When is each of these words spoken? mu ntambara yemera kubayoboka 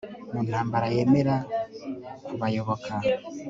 mu 0.31 0.39
ntambara 0.47 0.85
yemera 0.95 1.35
kubayoboka 2.25 2.89